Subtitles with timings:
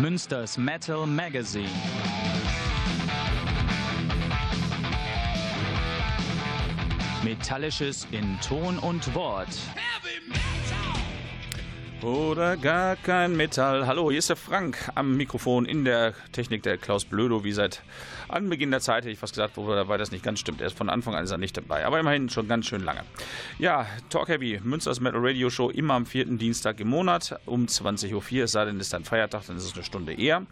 [0.00, 1.70] Münsters Metal Magazine.
[7.24, 9.48] Metallisches in Ton und Wort.
[12.02, 13.86] Oder gar kein Metall.
[13.86, 17.82] Hallo, hier ist der Frank am Mikrofon in der Technik der Klaus Blödo, wie seit
[18.28, 20.60] Anbeginn der Zeit hätte ich fast gesagt, wobei das nicht ganz stimmt.
[20.60, 23.02] Er ist von Anfang an ist er nicht dabei, aber immerhin schon ganz schön lange.
[23.58, 28.14] Ja, Talk Heavy, Münsters Metal Radio Show, immer am vierten Dienstag im Monat um 20.04
[28.14, 30.42] Uhr, es sei denn, es ist ein Feiertag, dann ist es eine Stunde eher.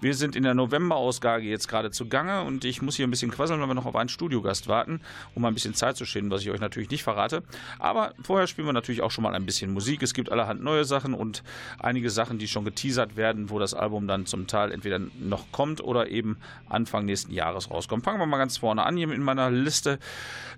[0.00, 3.60] Wir sind in der November-Ausgabe jetzt gerade zugange und ich muss hier ein bisschen quasseln,
[3.60, 5.00] weil wir noch auf einen Studiogast warten,
[5.34, 7.42] um ein bisschen Zeit zu schinden, was ich euch natürlich nicht verrate.
[7.78, 10.02] Aber vorher spielen wir natürlich auch schon mal ein bisschen Musik.
[10.02, 11.42] Es gibt allerhand neue Sachen und
[11.78, 15.82] einige Sachen, die schon geteasert werden, wo das Album dann zum Teil entweder noch kommt
[15.82, 18.04] oder eben Anfang nächsten nächsten Jahres rauskommt.
[18.04, 19.98] Fangen wir mal ganz vorne an hier in meiner Liste.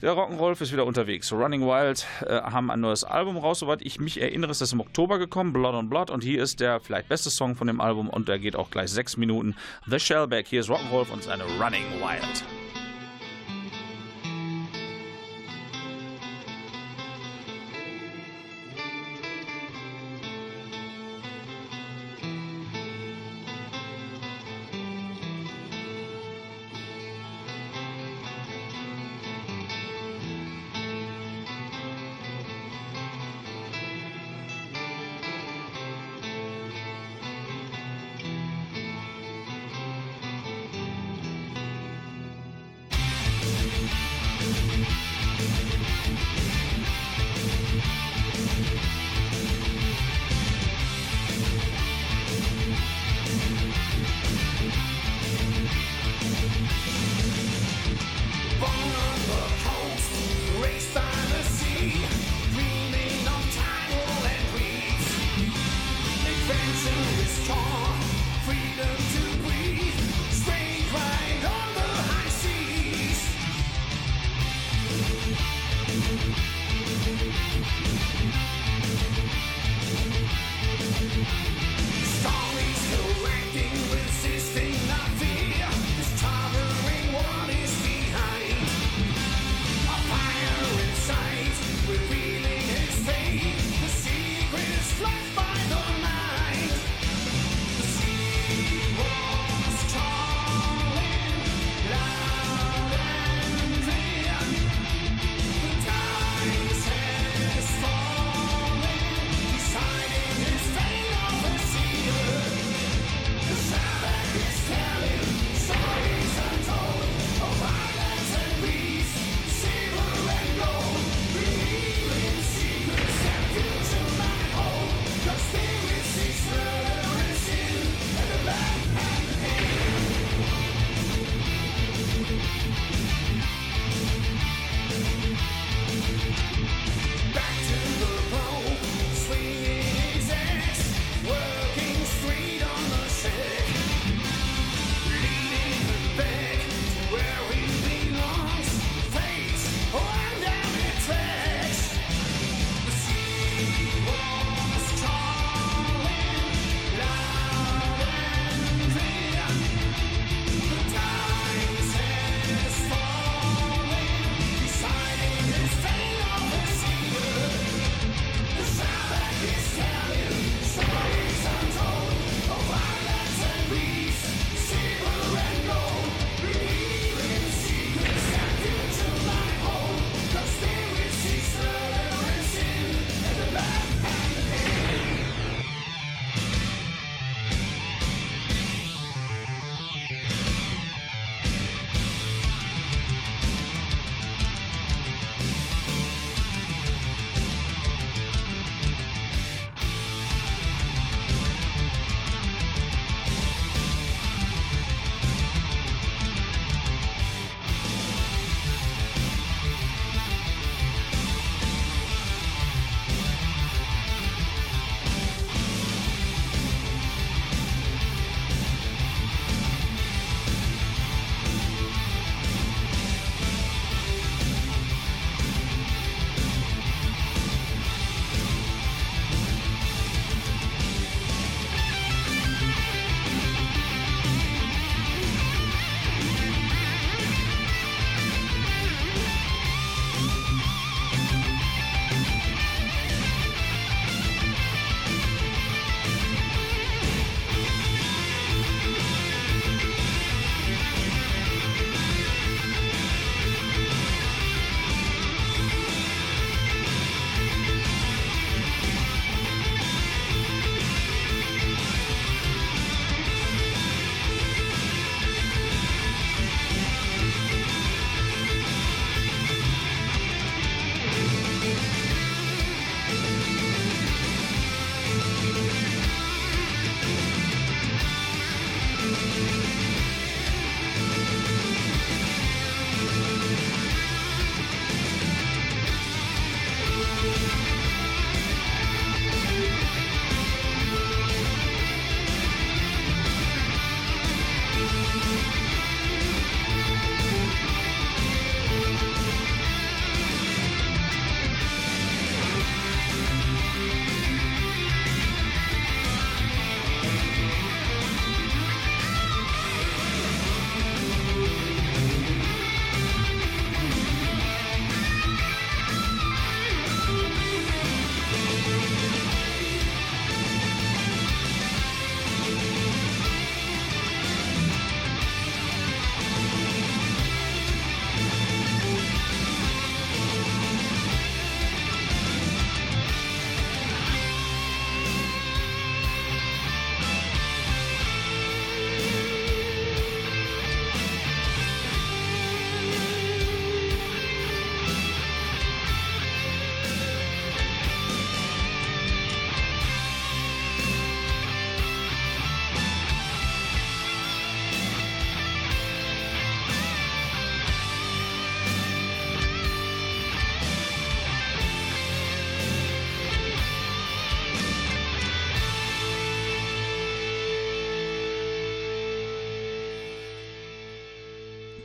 [0.01, 1.33] Der Rock'n'Rolf ist wieder unterwegs.
[1.33, 4.81] Running Wild äh, haben ein neues Album raus, soweit ich mich erinnere, ist das im
[4.81, 6.11] Oktober gekommen, Blood on Blood.
[6.11, 8.91] Und hier ist der vielleicht beste Song von dem Album und der geht auch gleich
[8.91, 9.57] sechs Minuten.
[9.87, 12.45] The Shellback, hier ist Rock'n'Rolf und seine Running Wild.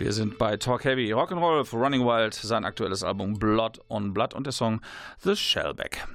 [0.08, 4.34] Wir sind bei Talk Heavy Rock'n'Roll für Running Wild, sein aktuelles Album Blood on Blood
[4.34, 4.80] und der Song
[5.20, 6.08] The Shellback.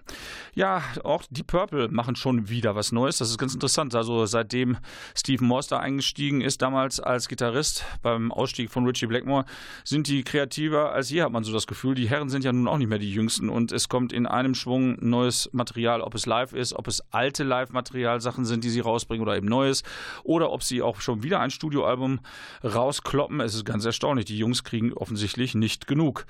[0.54, 3.16] Ja, auch die Purple machen schon wieder was Neues.
[3.16, 3.94] Das ist ganz interessant.
[3.94, 4.76] Also seitdem
[5.16, 9.46] Steve Morse da eingestiegen ist, damals als Gitarrist beim Ausstieg von Richie Blackmore,
[9.82, 11.94] sind die kreativer als je, hat man so das Gefühl.
[11.94, 14.54] Die Herren sind ja nun auch nicht mehr die Jüngsten und es kommt in einem
[14.54, 18.80] Schwung neues Material, ob es live ist, ob es alte Live-Material, Sachen sind, die sie
[18.80, 19.84] rausbringen oder eben neues
[20.22, 22.20] oder ob sie auch schon wieder ein Studioalbum
[22.62, 23.40] rauskloppen.
[23.40, 24.26] Es ist ganz erstaunlich.
[24.26, 26.26] Die Jungs kriegen offensichtlich nicht genug.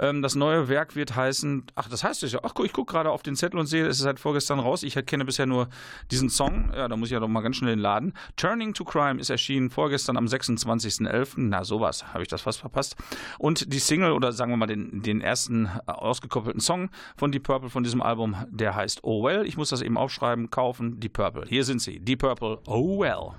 [0.00, 3.10] Ähm, das neue Werk wird heißen, ach, das heißt es ja, ach, ich gucke gerade
[3.10, 4.82] auf den Zettel und sehe, es ist seit vorgestern raus.
[4.82, 5.68] Ich kenne bisher nur
[6.10, 6.70] diesen Song.
[6.74, 8.12] Ja, da muss ich ja doch mal ganz schnell den laden.
[8.36, 11.34] Turning to Crime ist erschienen vorgestern am 26.11.
[11.36, 12.96] Na, sowas, habe ich das fast verpasst.
[13.38, 17.70] Und die Single oder sagen wir mal den, den ersten ausgekoppelten Song von Deep Purple
[17.70, 19.46] von diesem Album, der heißt Oh Well.
[19.46, 21.44] Ich muss das eben aufschreiben, kaufen, Deep Purple.
[21.48, 23.34] Hier sind sie, Deep Purple, Oh Well.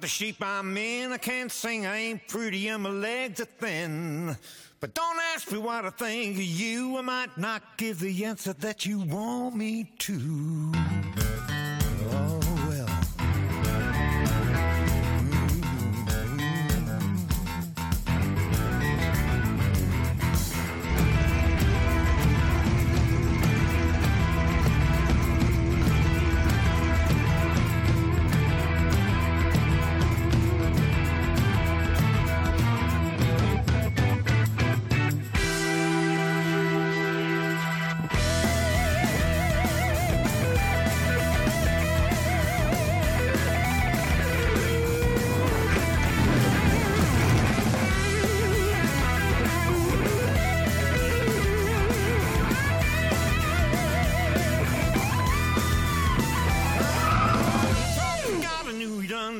[0.00, 1.12] The sheep I'm in.
[1.12, 4.36] I can't sing, I ain't pretty, and my legs are thin.
[4.80, 6.98] But don't ask me what I think of you.
[6.98, 10.72] I might not give the answer that you want me to.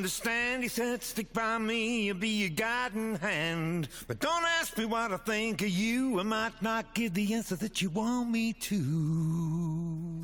[0.07, 3.89] Said, stick by me and be your guiding hand.
[4.07, 6.19] But don't ask me what I think of you.
[6.19, 10.23] I might not give the answer that you want me to.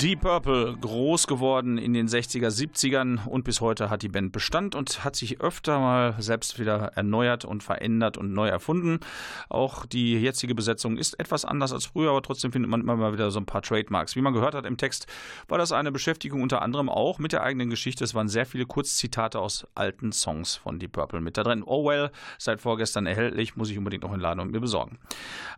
[0.00, 4.74] Deep Purple, groß geworden in den 60er, 70ern und bis heute hat die Band Bestand
[4.74, 9.00] und hat sich öfter mal selbst wieder erneuert und verändert und neu erfunden.
[9.50, 13.12] Auch die jetzige Besetzung ist etwas anders als früher, aber trotzdem findet man immer mal
[13.12, 14.16] wieder so ein paar Trademarks.
[14.16, 15.06] Wie man gehört hat im Text,
[15.48, 18.02] war das eine Beschäftigung unter anderem auch mit der eigenen Geschichte.
[18.02, 21.62] Es waren sehr viele Kurzzitate aus alten Songs von Deep Purple mit da drin.
[21.62, 24.98] Oh well, seit vorgestern erhältlich, muss ich unbedingt noch in Laden und mir besorgen.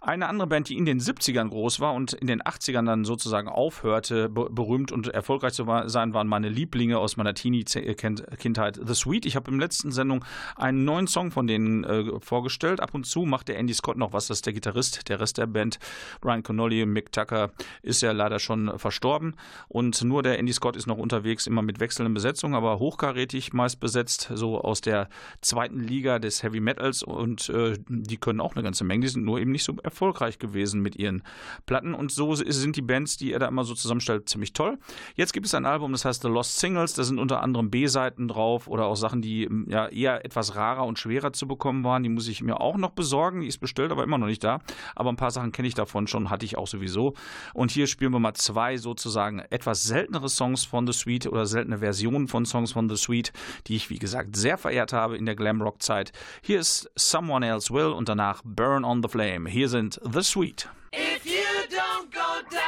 [0.01, 3.49] Eine andere Band, die in den 70ern groß war und in den 80ern dann sozusagen
[3.49, 9.25] aufhörte, berühmt und erfolgreich zu sein, waren meine Lieblinge aus meiner Teenie-Kindheit The Sweet.
[9.25, 10.25] Ich habe im letzten Sendung
[10.57, 12.81] einen neuen Song von denen äh, vorgestellt.
[12.81, 15.09] Ab und zu macht der Andy Scott noch was, das ist der Gitarrist.
[15.09, 15.79] Der Rest der Band,
[16.21, 19.37] Brian Connolly, Mick Tucker, ist ja leider schon verstorben.
[19.69, 23.81] Und nur der Andy Scott ist noch unterwegs, immer mit wechselnden Besetzungen, aber hochkarätig meist
[23.81, 25.09] besetzt, so aus der
[25.41, 27.03] zweiten Liga des Heavy Metals.
[27.03, 29.03] Und äh, die können auch eine ganze Menge.
[29.03, 31.23] Die sind nur eben nicht so erfolgreich gewesen mit ihren
[31.67, 31.95] Platten.
[31.95, 34.79] Und so sind die Bands, die er da immer so zusammen zusammenstellt, ziemlich toll.
[35.15, 36.95] Jetzt gibt es ein Album, das heißt The Lost Singles.
[36.95, 40.85] Da sind unter anderem B-Seiten drauf oder auch Sachen, die hm, ja eher etwas rarer
[40.85, 42.03] und schwerer zu bekommen waren.
[42.03, 43.41] Die muss ich mir auch noch besorgen.
[43.41, 44.61] Die ist bestellt, aber immer noch nicht da.
[44.95, 47.15] Aber ein paar Sachen kenne ich davon schon, hatte ich auch sowieso.
[47.55, 51.79] Und hier spielen wir mal zwei sozusagen etwas seltenere Songs von The Sweet oder seltene
[51.79, 53.33] Versionen von Songs von The Sweet,
[53.67, 56.13] die ich wie gesagt sehr verehrt habe in der Glamrock-Zeit.
[56.43, 59.49] Hier ist Someone Else Will und danach Burn on the Flame.
[59.49, 60.69] Hier sind The Sweet.
[60.95, 62.62] If you don't go down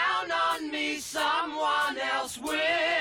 [0.70, 2.93] me, someone else will.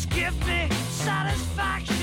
[0.00, 1.96] just give me satisfaction.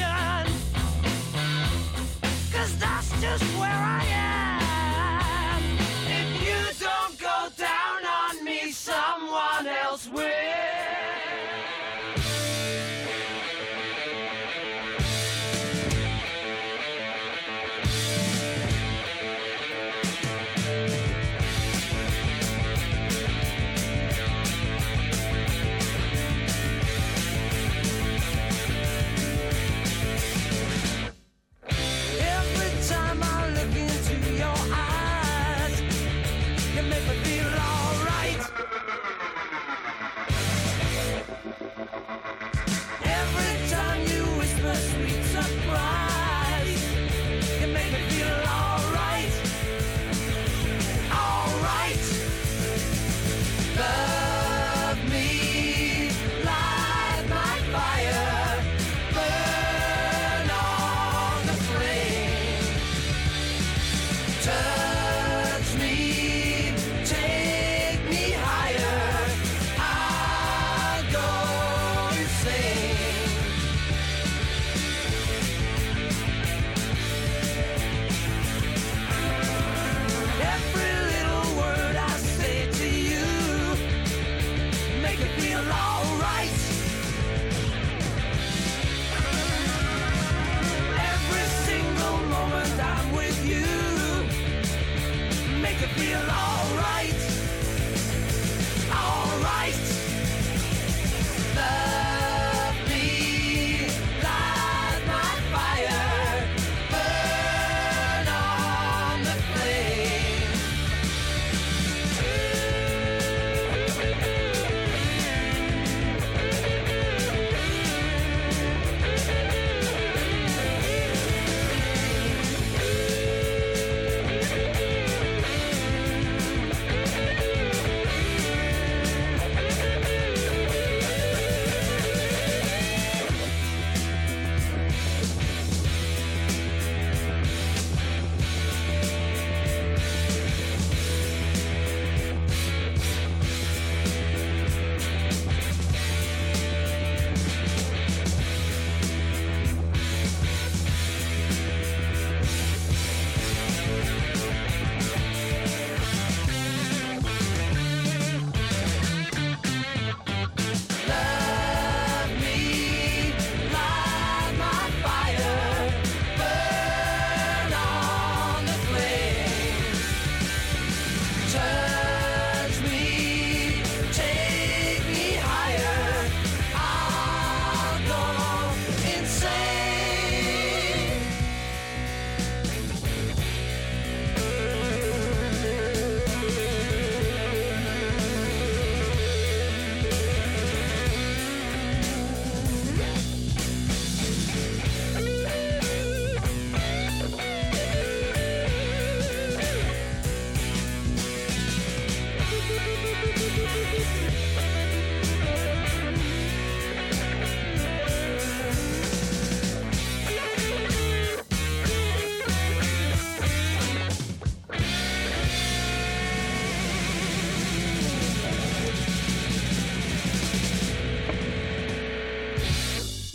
[2.80, 5.64] That's just where I am.
[6.08, 10.47] If you don't go down on me, someone else will.
[41.80, 46.07] Every time you whisper sweet surprise.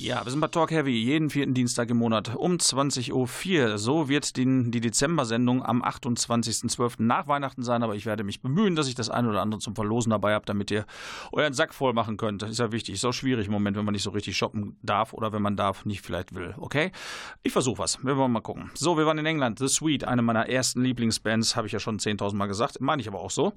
[0.02, 3.78] Ja, wir sind bei Talk Heavy, jeden vierten Dienstag im Monat um 20.04 Uhr.
[3.78, 6.94] So wird die, die Dezember-Sendung am 28.12.
[6.98, 9.76] nach Weihnachten sein, aber ich werde mich bemühen, dass ich das eine oder andere zum
[9.76, 10.86] Verlosen dabei habe, damit ihr
[11.30, 12.42] euren Sack voll machen könnt.
[12.42, 12.96] Das ist ja wichtig.
[12.96, 15.54] Ist auch schwierig im Moment, wenn man nicht so richtig shoppen darf oder wenn man
[15.54, 16.52] darf, nicht vielleicht will.
[16.58, 16.90] Okay?
[17.44, 18.04] Ich versuche was.
[18.04, 18.72] Wir wollen mal gucken.
[18.74, 19.60] So, wir waren in England.
[19.60, 22.80] The Sweet, eine meiner ersten Lieblingsbands, habe ich ja schon 10.000 Mal gesagt.
[22.80, 23.52] Meine ich aber auch so.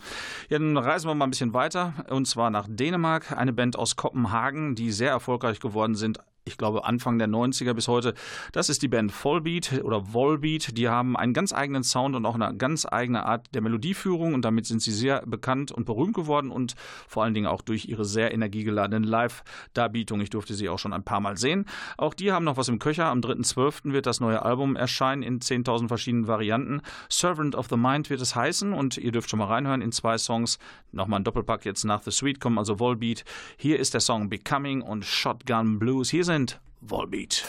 [0.49, 3.31] Ja, dann reisen wir mal ein bisschen weiter und zwar nach Dänemark.
[3.31, 7.87] Eine Band aus Kopenhagen, die sehr erfolgreich geworden sind ich glaube, Anfang der 90er bis
[7.87, 8.13] heute.
[8.51, 10.77] Das ist die Band Vollbeat oder Volbeat.
[10.77, 14.45] Die haben einen ganz eigenen Sound und auch eine ganz eigene Art der Melodieführung und
[14.45, 16.75] damit sind sie sehr bekannt und berühmt geworden und
[17.07, 20.21] vor allen Dingen auch durch ihre sehr energiegeladenen Live-Darbietungen.
[20.21, 21.65] Ich durfte sie auch schon ein paar Mal sehen.
[21.97, 23.05] Auch die haben noch was im Köcher.
[23.05, 23.91] Am 3.12.
[23.91, 26.81] wird das neue Album erscheinen in 10.000 verschiedenen Varianten.
[27.09, 30.19] Servant of the Mind wird es heißen und ihr dürft schon mal reinhören in zwei
[30.19, 30.59] Songs.
[30.91, 33.25] Nochmal ein Doppelpack jetzt nach The Sweet kommen, also Volbeat.
[33.57, 36.11] Hier ist der Song Becoming und Shotgun Blues.
[36.11, 37.45] Hier sind sind Volbeat.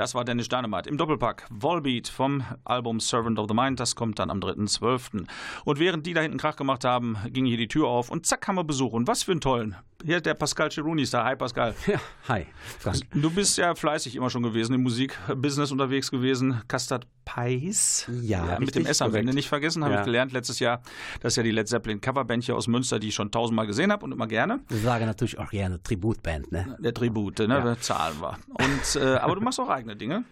[0.00, 1.46] Das war Dennis Dynamite im Doppelpack.
[1.50, 5.26] Volbeat vom Album Servant of the Mind, das kommt dann am 3.12.
[5.66, 8.48] Und während die da hinten Krach gemacht haben, ging hier die Tür auf und zack
[8.48, 8.94] haben wir Besuch.
[8.94, 9.76] Und was für einen tollen.
[10.04, 11.24] Hier der Pascal Ceruni ist da.
[11.24, 11.74] Hi Pascal.
[11.86, 12.46] Ja, hi.
[12.78, 12.98] Frank.
[13.12, 16.62] Du bist ja fleißig immer schon gewesen im Musikbusiness unterwegs gewesen.
[16.68, 18.06] Custard Pies.
[18.22, 19.14] Ja, mit richtig, dem S am.
[19.14, 20.00] Ende nicht vergessen, habe Ja.
[20.00, 20.82] ich gelernt letztes Jahr.
[21.20, 23.92] Das ist ja die Led Zeppelin Coverband hier aus Münster, die ich schon tausendmal gesehen
[23.92, 24.60] habe und immer gerne.
[24.68, 26.76] Wir sagen natürlich auch gerne Tributband, ne?
[26.80, 27.48] Der Tribute, ne?
[27.64, 27.78] Ja.
[27.80, 28.38] Zahlen wir.
[28.48, 30.24] Und, äh, aber du machst auch eigene Dinge.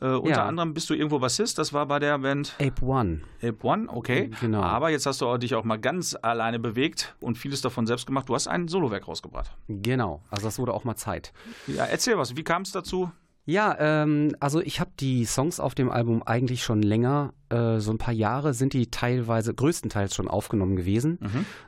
[0.00, 0.44] Äh, unter Ja.
[0.46, 3.20] anderem bist du irgendwo Bassist, das war bei der Band Ape One.
[3.42, 4.30] Ape One, okay.
[4.40, 4.60] Genau.
[4.62, 8.28] Aber jetzt hast du dich auch mal ganz alleine bewegt und vieles davon selbst gemacht.
[8.28, 9.52] Du hast ein Solowerk rausgebracht.
[9.68, 11.32] Genau, also das wurde auch mal Zeit.
[11.66, 13.10] Ja, erzähl was, wie kam es dazu?
[13.44, 17.90] Ja, ähm, also ich habe die Songs auf dem Album eigentlich schon länger, äh, so
[17.90, 21.18] ein paar Jahre sind die teilweise, größtenteils schon aufgenommen gewesen.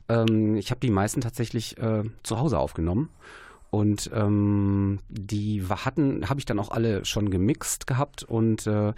[0.09, 3.11] Ähm, ich habe die meisten tatsächlich äh, zu Hause aufgenommen.
[3.75, 8.93] Und ähm, die hatten, habe ich dann auch alle schon gemixt gehabt und äh,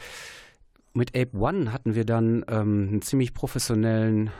[0.93, 4.31] mit Ape One hatten wir dann ähm, einen ziemlich professionellen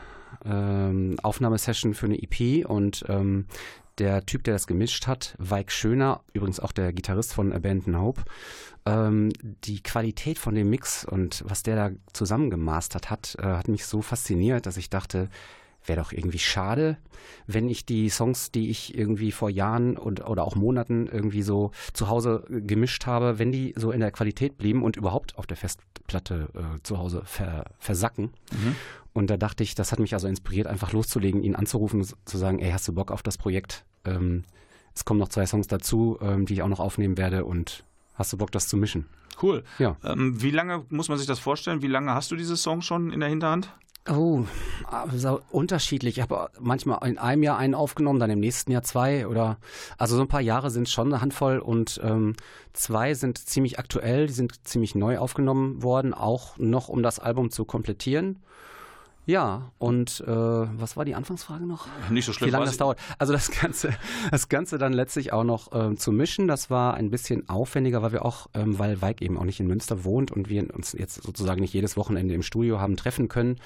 [0.45, 3.47] ähm, Aufnahmesession für eine EP und ähm,
[3.97, 8.23] der Typ, der das gemischt hat, Weik Schöner, übrigens auch der Gitarrist von Abandon Hope,
[8.85, 9.33] ähm,
[9.65, 14.03] die Qualität von dem Mix und was der da zusammengemastert hat, äh, hat mich so
[14.03, 15.31] fasziniert, dass ich dachte,
[15.89, 16.97] wäre doch irgendwie schade,
[17.47, 21.71] wenn ich die Songs, die ich irgendwie vor Jahren und, oder auch Monaten irgendwie so
[21.93, 25.57] zu Hause gemischt habe, wenn die so in der Qualität blieben und überhaupt auf der
[25.57, 28.31] Festplatte äh, zu Hause ver, versacken.
[29.13, 32.39] Und da dachte ich, das hat mich also inspiriert, einfach loszulegen, ihn anzurufen, und zu
[32.39, 33.85] sagen, ey, hast du Bock auf das Projekt?
[34.05, 34.45] Ähm,
[34.95, 38.33] es kommen noch zwei Songs dazu, ähm, die ich auch noch aufnehmen werde und hast
[38.33, 39.07] du Bock, das zu mischen?
[39.41, 39.65] Cool.
[39.79, 39.97] Ja.
[40.05, 41.83] Ähm, wie lange muss man sich das vorstellen?
[41.83, 43.71] Wie lange hast du diese Song schon in der Hinterhand?
[44.09, 44.45] Oh,
[44.89, 46.19] also unterschiedlich.
[46.19, 49.59] Ich habe manchmal in einem Jahr einen aufgenommen, dann im nächsten Jahr zwei oder
[49.99, 52.37] also so ein paar Jahre sind schon eine Handvoll und ähm,
[52.73, 57.51] zwei sind ziemlich aktuell, die sind ziemlich neu aufgenommen worden, auch noch um das Album
[57.51, 58.39] zu komplettieren.
[59.27, 61.89] Ja, und äh, was war die Anfangsfrage noch?
[62.11, 62.47] Nicht so schlimm.
[62.49, 62.99] Wie lange das dauert.
[63.19, 63.91] Also das Ganze,
[64.31, 68.13] das Ganze dann letztlich auch noch ähm, zu mischen, das war ein bisschen aufwendiger, weil
[68.13, 71.23] wir auch, ähm, weil Weig eben auch nicht in Münster wohnt und wir uns jetzt
[71.25, 73.57] sozusagen nicht jedes Wochenende im Studio haben treffen können,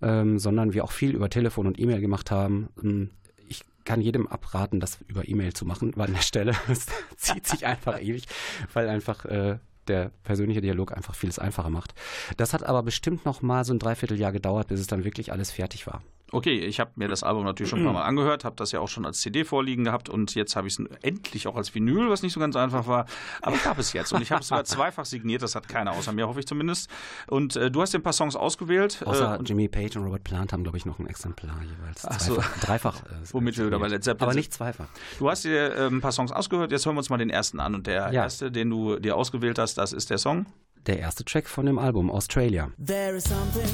[0.00, 2.68] ähm, sondern wir auch viel über Telefon und E-Mail gemacht haben.
[2.82, 3.10] Ähm,
[3.48, 7.48] Ich kann jedem abraten, das über E-Mail zu machen, weil an der Stelle es zieht
[7.48, 8.26] sich einfach ewig,
[8.74, 11.94] weil einfach äh, der persönliche Dialog einfach vieles einfacher macht.
[12.36, 15.50] Das hat aber bestimmt noch mal so ein Dreivierteljahr gedauert, bis es dann wirklich alles
[15.50, 16.02] fertig war.
[16.32, 18.80] Okay, ich habe mir das Album natürlich schon ein paar Mal angehört, habe das ja
[18.80, 22.08] auch schon als CD vorliegen gehabt und jetzt habe ich es endlich auch als Vinyl,
[22.08, 23.06] was nicht so ganz einfach war,
[23.42, 25.92] aber ich habe es jetzt und ich habe es sogar zweifach signiert, das hat keiner
[25.92, 26.88] außer mir, hoffe ich zumindest.
[27.28, 29.02] Und äh, du hast dir ein paar Songs ausgewählt.
[29.04, 32.06] Außer äh, und Jimmy Page und Robert Plant haben, glaube ich, noch ein Exemplar jeweils.
[32.06, 32.34] Ach so.
[32.36, 33.02] Zweifach, dreifach.
[33.04, 34.88] Äh, Womit wir wieder bei Led Zeppelin Aber nicht zweifach.
[35.18, 37.60] du hast dir äh, ein paar Songs ausgehört, jetzt hören wir uns mal den ersten
[37.60, 38.24] an und der Ja.
[38.24, 40.46] erste, den du dir ausgewählt hast, das ist der Song.
[40.86, 42.70] Der erste Track von dem Album Australia.
[42.84, 43.68] There is something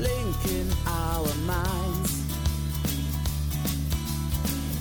[0.00, 2.12] linking our minds.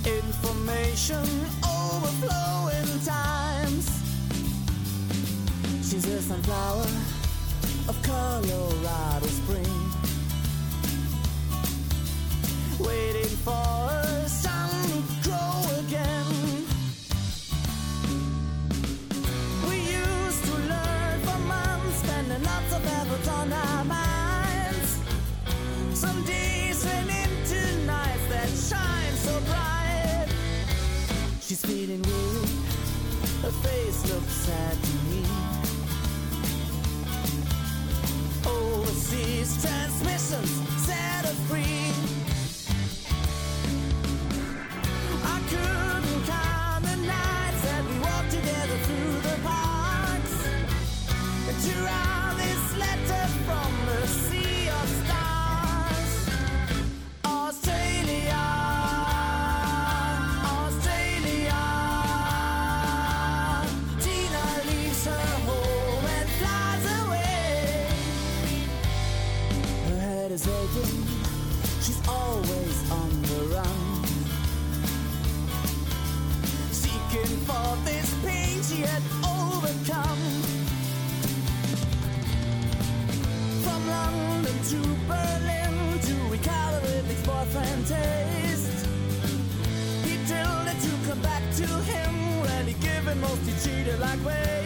[0.05, 1.25] Information
[1.63, 3.85] overflowing times.
[5.87, 6.87] She's a sunflower
[7.89, 9.75] of Colorado Spring.
[12.79, 14.27] Waiting for her
[31.79, 32.47] Feeling weary,
[33.41, 35.23] her face looks sad to me.
[38.45, 40.51] Overseas transmissions
[40.85, 42.18] set her free.
[78.81, 80.19] Had overcome.
[83.63, 88.85] From London to Berlin to recover Ridley's boyfriend taste.
[90.05, 94.23] He told her to come back to him when he given most he cheated like
[94.25, 94.58] waste.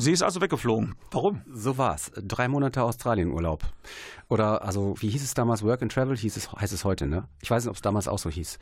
[0.00, 0.94] Sie ist also weggeflogen.
[1.10, 1.42] Warum?
[1.52, 2.10] So war's.
[2.16, 3.64] Drei Monate Australienurlaub.
[4.30, 5.62] Oder, also, wie hieß es damals?
[5.62, 7.24] Work and Travel hieß es, heißt es heute, ne?
[7.42, 8.58] Ich weiß nicht, ob es damals auch so hieß.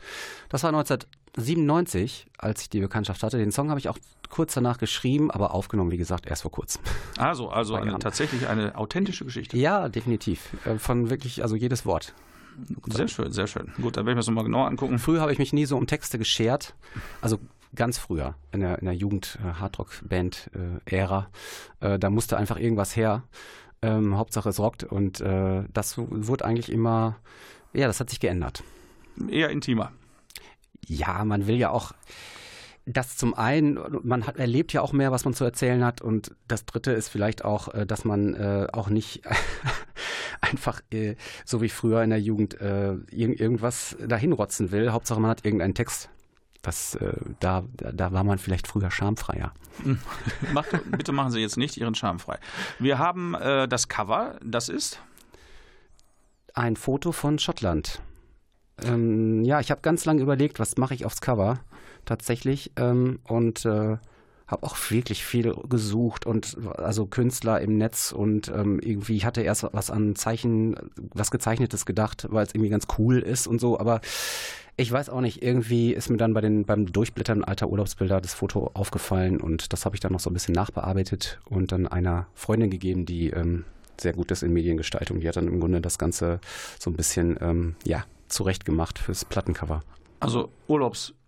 [0.49, 3.37] Das war 1997, als ich die Bekanntschaft hatte.
[3.37, 3.97] Den Song habe ich auch
[4.29, 6.81] kurz danach geschrieben, aber aufgenommen, wie gesagt, erst vor kurzem.
[7.17, 9.57] Also, also eine, tatsächlich eine authentische Geschichte.
[9.57, 10.49] Ja, definitiv.
[10.65, 12.13] Äh, Von wirklich, also jedes Wort.
[12.87, 13.71] Sehr schön, sehr schön.
[13.81, 14.99] Gut, dann werde ich mir das nochmal genauer angucken.
[14.99, 16.75] Früher habe ich mich nie so um Texte geschert.
[17.21, 17.39] Also
[17.75, 21.27] ganz früher, in der, in der Jugend-Hardrock-Band-Ära.
[21.79, 23.23] Äh, da musste einfach irgendwas her.
[23.81, 24.83] Ähm, Hauptsache es rockt.
[24.83, 27.17] Und äh, das wurde eigentlich immer,
[27.73, 28.63] ja, das hat sich geändert.
[29.29, 29.91] Eher intimer.
[30.87, 31.93] Ja, man will ja auch
[32.85, 36.01] das zum einen, man hat, erlebt ja auch mehr, was man zu erzählen hat.
[36.01, 39.21] Und das dritte ist vielleicht auch, äh, dass man äh, auch nicht
[40.41, 41.15] einfach äh,
[41.45, 44.91] so wie früher in der Jugend äh, irg irgendwas dahin rotzen will.
[44.91, 46.09] Hauptsache man hat irgendeinen Text.
[46.61, 49.53] Das, äh, da, da war man vielleicht früher schamfreier.
[50.53, 52.37] Macht, bitte machen Sie jetzt nicht Ihren Charme frei.
[52.79, 54.99] Wir haben äh, das Cover, das ist.
[56.53, 58.01] Ein Foto von Schottland.
[58.83, 61.59] Ähm, ja, ich habe ganz lange überlegt, was mache ich aufs Cover
[62.05, 63.97] tatsächlich ähm, und äh,
[64.49, 69.65] habe auch wirklich viel gesucht und also Künstler im Netz und ähm, irgendwie hatte erst
[69.71, 70.75] was an Zeichen,
[71.13, 74.01] was gezeichnetes gedacht, weil es irgendwie ganz cool ist und so, aber
[74.75, 78.33] ich weiß auch nicht, irgendwie ist mir dann bei den, beim Durchblättern alter Urlaubsbilder das
[78.33, 82.27] Foto aufgefallen und das habe ich dann noch so ein bisschen nachbearbeitet und dann einer
[82.33, 83.65] Freundin gegeben, die ähm,
[83.99, 85.19] sehr gut ist in Mediengestaltung.
[85.19, 86.39] Die hat dann im Grunde das Ganze
[86.79, 89.81] so ein bisschen, ähm, ja, zurechtgemacht fürs Plattencover.
[90.21, 90.49] Also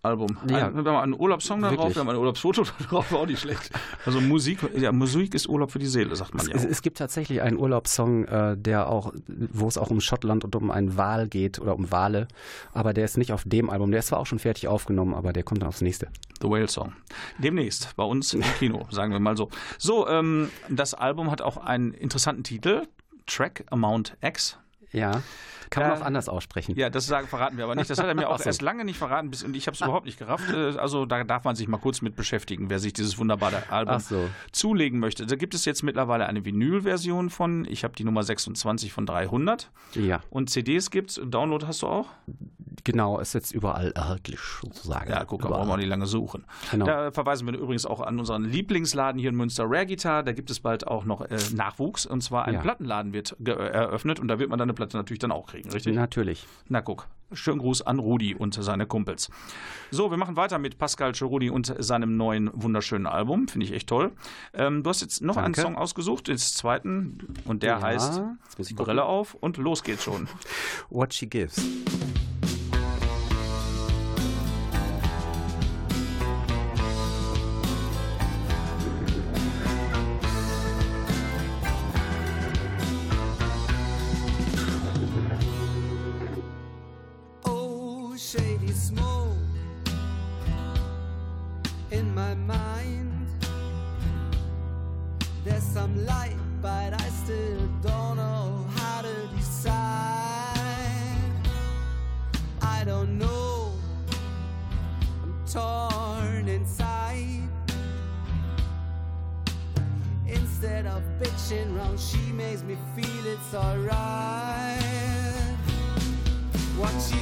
[0.03, 0.37] Urlaubsalbum.
[0.49, 0.67] Ja.
[0.67, 3.25] Ein, wir haben einen Urlaubssong da drauf, wir haben ein Urlaubsfoto da drauf, war auch
[3.25, 3.69] nicht schlecht.
[4.05, 6.55] Also Musik, ja, Musik ist Urlaub für die Seele, sagt man ja.
[6.55, 10.55] Es, es gibt tatsächlich einen Urlaubssong, äh, der auch, wo es auch um Schottland und
[10.55, 12.27] um einen Wal geht oder um Wale,
[12.73, 13.91] aber der ist nicht auf dem Album.
[13.91, 16.07] Der ist zwar auch schon fertig aufgenommen, aber der kommt dann aufs nächste.
[16.41, 16.93] The Whale Song.
[17.37, 19.49] Demnächst bei uns im Kino, sagen wir mal so.
[19.77, 22.87] So, ähm, das Album hat auch einen interessanten Titel.
[23.27, 24.57] Track Amount X.
[24.91, 25.21] Ja,
[25.71, 26.75] kann man Äh, auch anders aussprechen.
[26.77, 27.89] Ja, das sagen, verraten wir aber nicht.
[27.89, 28.43] Das hat er mir auch so.
[28.45, 30.47] erst lange nicht verraten bis, und ich habe es überhaupt nicht gerafft.
[30.53, 33.99] Äh, Also da darf man sich mal kurz mit beschäftigen, wer sich dieses wunderbare Album
[33.99, 34.29] so.
[34.51, 35.25] zulegen möchte.
[35.25, 37.65] Da gibt es jetzt mittlerweile eine Vinyl-Version von.
[37.67, 39.71] Ich habe die Nummer 26 von 300.
[39.95, 41.19] Ja, Und CDs gibt's.
[41.25, 42.07] Download hast du auch?
[42.83, 45.09] genau, ist jetzt überall erhältlich sozusagen.
[45.11, 46.45] Ja, guck, da brauchen wir auch nicht lange suchen.
[46.71, 46.85] Genau.
[46.85, 50.23] Da verweisen wir übrigens auch an unseren Lieblingsladen hier in Münster, Rare Guitar.
[50.23, 52.05] Da gibt es bald auch noch äh, Nachwuchs.
[52.07, 52.61] Und zwar ein Ja.
[52.61, 55.95] Plattenladen wird eröffnet und da wird man dann eine Platte natürlich dann auch kriegen, richtig?
[55.95, 56.45] Natürlich.
[56.67, 57.07] Na guck.
[57.33, 59.29] Schönen Gruß an Rudi und seine Kumpels.
[59.89, 63.47] So, wir machen weiter mit Pascal Cherudi und seinem neuen wunderschönen Album.
[63.47, 64.11] Finde ich echt toll.
[64.53, 65.45] Ähm, du hast jetzt noch Danke.
[65.45, 68.21] einen Song ausgesucht, den zweiten, und der Ja, heißt
[68.75, 70.27] Brille auf und los geht's schon.
[70.89, 71.61] What She Gives.
[92.01, 93.27] In my mind.
[95.45, 99.75] There's some light, but I still don't know how to decide.
[102.61, 103.73] I don't know.
[105.21, 107.47] I'm torn inside.
[110.25, 114.81] Instead of bitching round, she makes me feel it's alright
[116.77, 117.19] what she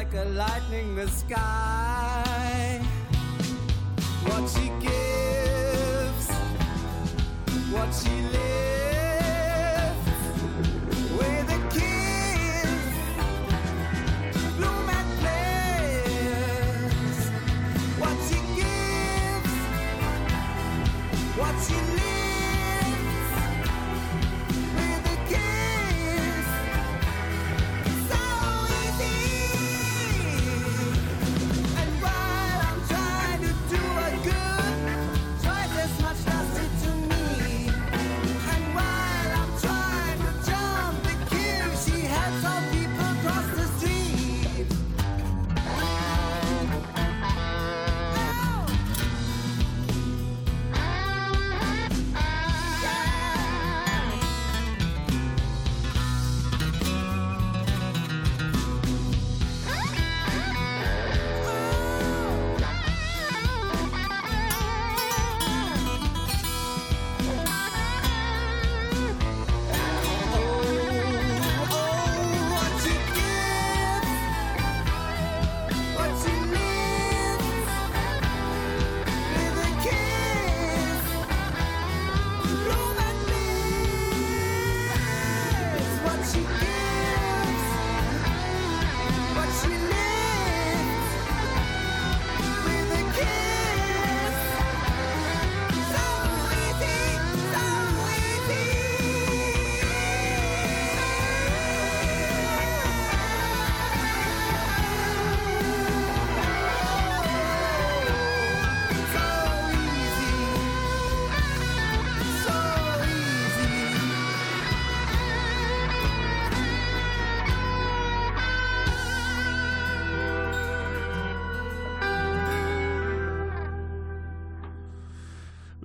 [0.00, 2.19] like a lightning the sky.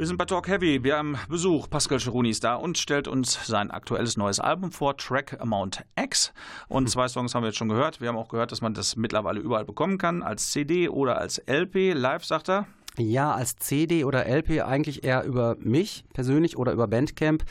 [0.05, 0.83] Wir sind bei Talk Heavy.
[0.83, 1.67] Wir haben Besuch.
[1.67, 6.31] Pascal Cheruni ist da und stellt uns sein aktuelles neues Album vor, Track Amount X.
[6.67, 8.01] Und zwei Songs haben wir jetzt schon gehört.
[8.01, 11.41] Wir haben auch gehört, dass man das mittlerweile überall bekommen kann, als CD oder als
[11.47, 11.93] LP.
[11.93, 12.67] Live, sagt er.
[12.99, 17.43] Ja, als CD oder LP eigentlich eher über mich persönlich oder über Bandcamp.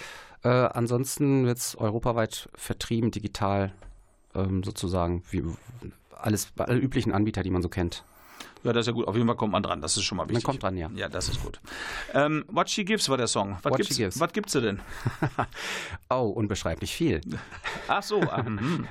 [0.45, 3.73] Äh, ansonsten wird es europaweit vertrieben, digital
[4.33, 5.43] ähm, sozusagen, wie
[6.17, 8.05] alles, alle üblichen Anbieter, die man so kennt.
[8.65, 9.07] Ja, das ist ja gut.
[9.07, 9.83] Auf jeden Fall kommt man dran.
[9.83, 10.43] Das ist schon mal wichtig.
[10.43, 10.91] Man kommt dran, ja.
[10.95, 11.61] Ja, das ist gut.
[12.15, 13.59] Ähm, What She Gives war der Song.
[13.63, 14.19] Was What gibt's, She Gives.
[14.19, 14.81] Was gibt's denn?
[16.11, 17.21] Oh, unbeschreiblich viel.
[17.89, 18.21] Ach so.
[18.21, 18.87] mhm.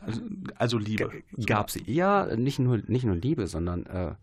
[0.00, 0.20] also,
[0.56, 1.22] also Liebe.
[1.46, 1.82] Gab sie.
[1.90, 4.14] Ja, nicht nur, nicht nur Liebe, sondern äh,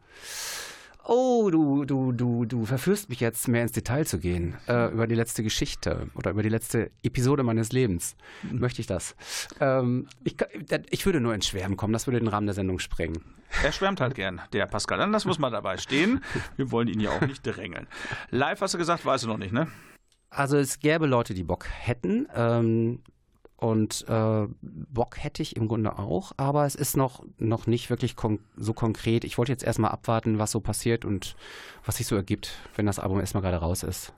[1.06, 5.06] Oh, du, du, du, du verführst mich jetzt, mehr ins Detail zu gehen, äh, über
[5.06, 8.16] die letzte Geschichte oder über die letzte Episode meines Lebens.
[8.50, 9.16] Möchte ich das?
[9.60, 10.38] Ähm, ich,
[10.90, 13.22] ich würde nur ins Schwärmen kommen, das würde den Rahmen der Sendung sprengen.
[13.64, 14.98] Er schwärmt halt gern, der Pascal.
[14.98, 16.24] Dann das muss mal dabei stehen.
[16.56, 17.88] Wir wollen ihn ja auch nicht drängeln.
[18.32, 19.68] Live hast du gesagt, weißt du noch nicht, ne?
[20.30, 22.28] Also es gäbe Leute, die Bock hätten.
[22.34, 23.04] Ähm,
[23.64, 28.18] und äh, Bock hätte ich im Grunde auch, aber es ist noch, noch nicht wirklich
[28.18, 29.24] kon so konkret.
[29.24, 31.38] Ich wollte jetzt erstmal abwarten, was so passiert und
[31.86, 34.12] was sich so ergibt, wenn das Album erstmal gerade raus ist.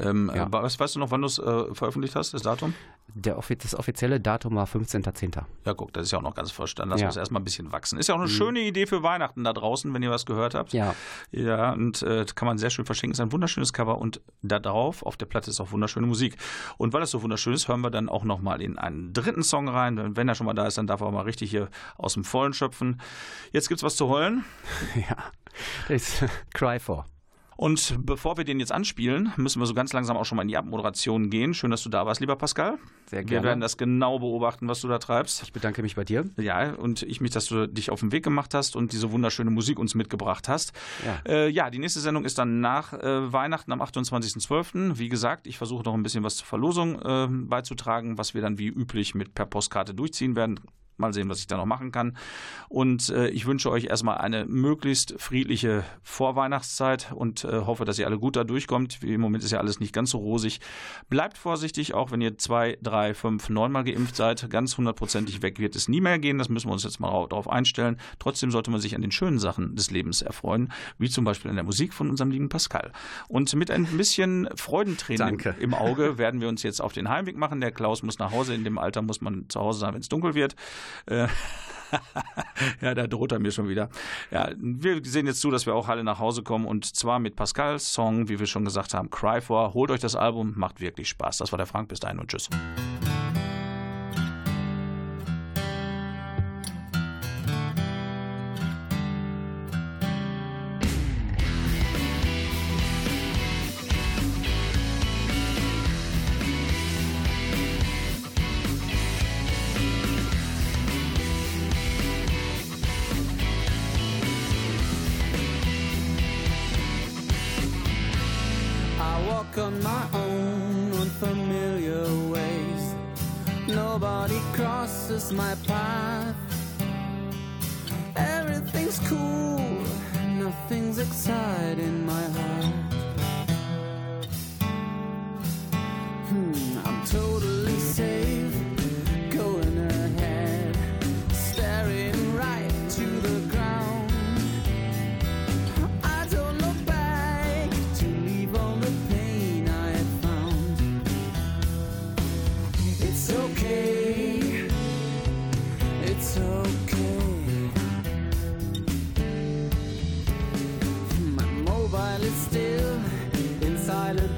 [0.00, 0.44] Ähm, Ja.
[0.46, 2.74] äh, weißt, du noch, wann du es äh, veröffentlicht hast, das Datum?
[3.14, 5.42] Der, das offizielle Datum war 15.10.
[5.64, 6.74] Ja, guck, das ist ja auch noch ganz frisch.
[6.74, 7.10] Dann lassen wir Ja.
[7.10, 7.98] es erstmal ein bisschen wachsen.
[7.98, 10.72] Ist ja auch eine schöne Idee für Weihnachten da draußen, wenn ihr was gehört habt.
[10.72, 10.94] Ja,
[11.32, 13.12] Ja, und äh, kann man sehr schön verschenken.
[13.12, 16.36] Ist ein wunderschönes Cover und da drauf auf der Platte ist auch wunderschöne Musik.
[16.76, 19.68] Und weil das so wunderschön ist, hören wir dann auch nochmal in einen dritten Song
[19.68, 20.16] rein.
[20.16, 22.24] Wenn er schon mal da ist, dann darf er auch mal richtig hier aus dem
[22.24, 23.00] Vollen schöpfen.
[23.52, 24.44] Jetzt gibt's was zu heulen.
[24.94, 25.16] ja.
[25.88, 26.24] Das ist
[26.54, 27.06] Cry for.
[27.58, 30.48] Und bevor wir den jetzt anspielen, müssen wir so ganz langsam auch schon mal in
[30.48, 31.54] die Abmoderation gehen.
[31.54, 32.78] Schön, dass du da warst, lieber Pascal.
[33.06, 33.46] Sehr Wir gerne.
[33.48, 35.42] werden das genau beobachten, was du da treibst.
[35.42, 36.24] Ich bedanke mich bei dir.
[36.36, 39.50] Ja, und ich mich, dass du dich auf den Weg gemacht hast und diese wunderschöne
[39.50, 40.72] Musik uns mitgebracht hast.
[41.04, 41.20] Ja.
[41.26, 44.96] Äh, ja, die nächste Sendung ist dann nach äh, Weihnachten am 28.12.
[44.98, 48.58] Wie gesagt, ich versuche noch ein bisschen was zur Verlosung äh, beizutragen, was wir dann
[48.58, 50.60] wie üblich mit per Postkarte durchziehen werden.
[50.98, 52.16] Mal sehen, was ich da noch machen kann.
[52.68, 58.06] Und äh, ich wünsche euch erstmal eine möglichst friedliche Vorweihnachtszeit und äh, hoffe, dass ihr
[58.06, 59.02] alle gut da durchkommt.
[59.02, 60.60] Wie Im Moment ist ja alles nicht ganz so rosig.
[61.08, 64.50] Bleibt vorsichtig, auch wenn ihr zwei, drei, fünf, neunmal geimpft seid.
[64.50, 66.38] Ganz hundertprozentig weg wird es nie mehr gehen.
[66.38, 67.98] Das müssen wir uns jetzt mal darauf einstellen.
[68.18, 71.56] Trotzdem sollte man sich an den schönen Sachen des Lebens erfreuen, wie zum Beispiel an
[71.56, 72.92] der Musik von unserem lieben Pascal.
[73.28, 75.54] Und mit ein bisschen Freudentränen Danke.
[75.60, 77.60] im Auge werden wir uns jetzt auf den Heimweg machen.
[77.60, 78.54] Der Klaus muss nach Hause.
[78.54, 80.56] In dem Alter muss man zu Hause sein, wenn es dunkel wird.
[81.06, 81.28] Äh,
[82.80, 83.88] ja, da droht er mir schon wieder.
[84.30, 87.36] Ja, wir sehen jetzt zu, dass wir auch alle nach Hause kommen und zwar mit
[87.36, 89.74] Pascals Song, wie wir schon gesagt haben, Cry For.
[89.74, 91.38] Holt euch das Album, macht wirklich Spaß.
[91.38, 91.88] Das war der Frank.
[91.88, 92.48] Bis dahin und tschüss.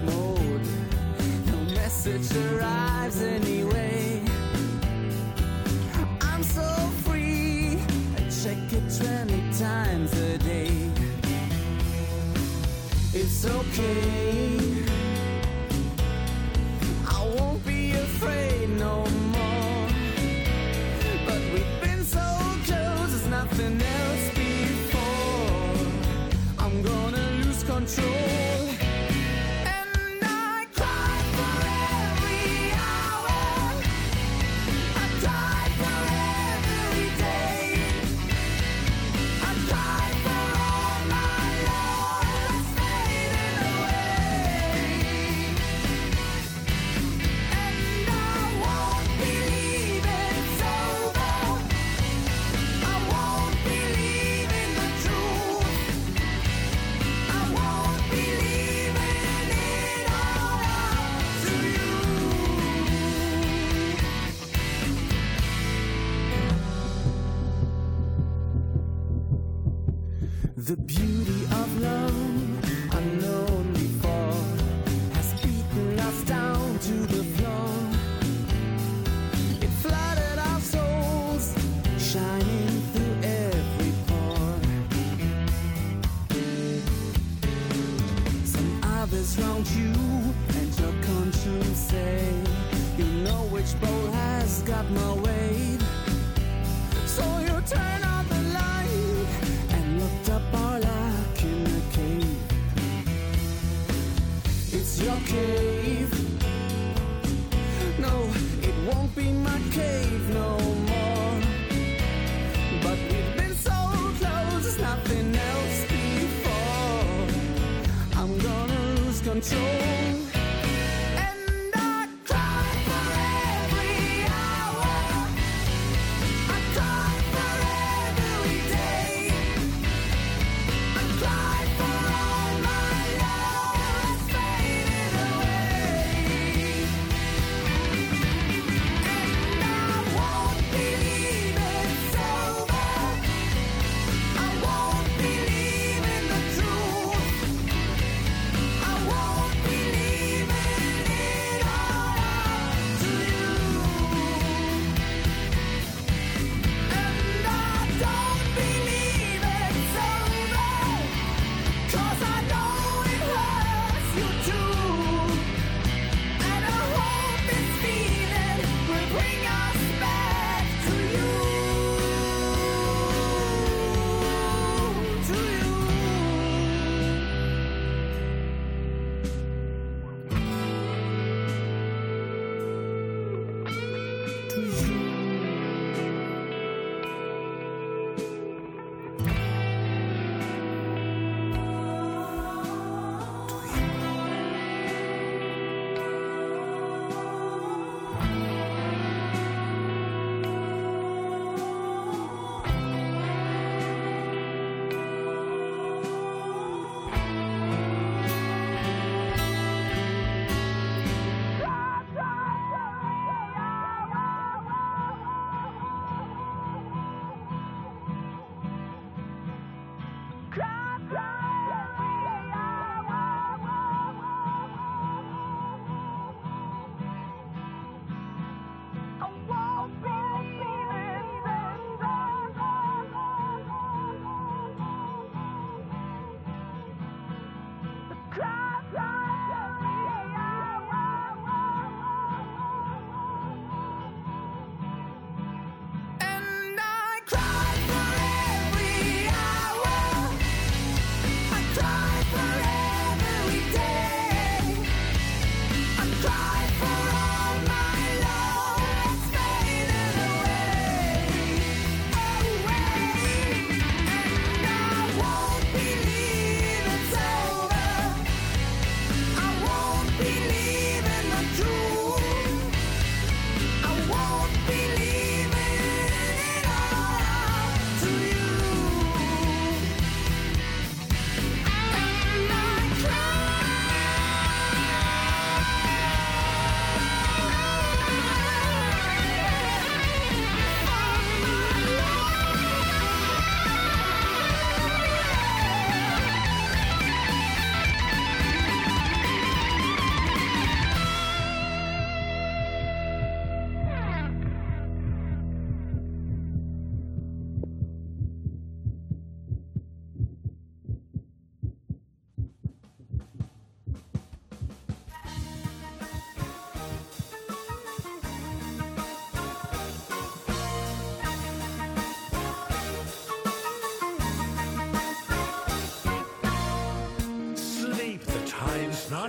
[0.04, 0.34] No
[1.74, 4.22] message arrives anyway.
[6.20, 6.62] I'm so
[7.04, 7.78] free.
[8.16, 10.90] I check it 20 times a day.
[13.12, 14.89] It's okay.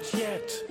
[0.02, 0.71] Not yet.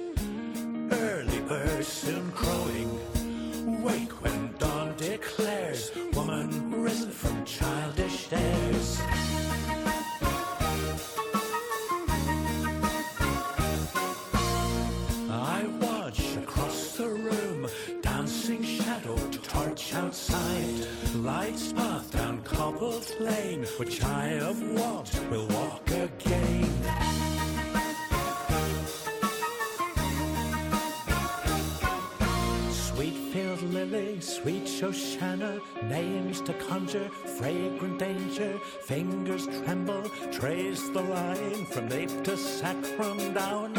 [34.91, 43.33] Shoshana, names to conjure, fragrant danger, fingers tremble, trace the line from nape to sacrum
[43.33, 43.70] down.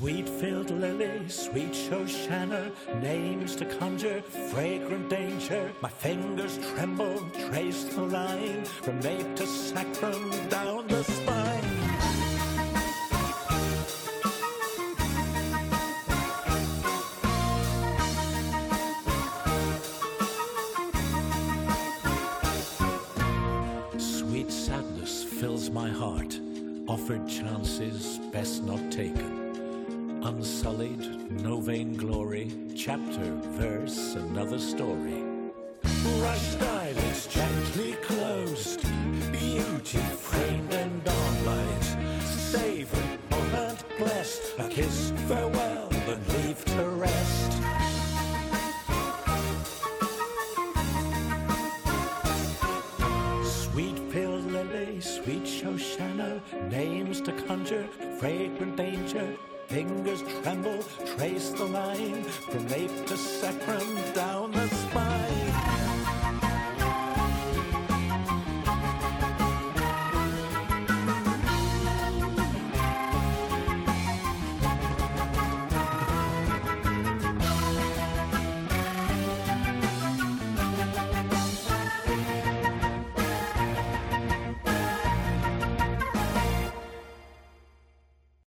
[0.00, 2.72] Sweet filled lily, sweet Shoshana,
[3.02, 5.70] names to conjure, fragrant danger.
[5.82, 7.18] My fingers tremble,
[7.50, 11.89] trace the line from nape to sacrum down the spine.